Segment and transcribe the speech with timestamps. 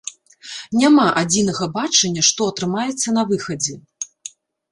[0.83, 3.75] Няма адзінага бачання, што атрымаецца на выхадзе.